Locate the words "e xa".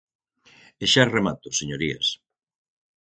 0.83-1.03